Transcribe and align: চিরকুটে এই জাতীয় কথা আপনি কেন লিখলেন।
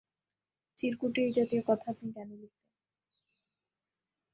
চিরকুটে 0.77 1.19
এই 1.23 1.31
জাতীয় 1.33 1.61
কথা 1.67 1.85
আপনি 1.89 2.07
কেন 2.15 2.29
লিখলেন। 2.33 2.67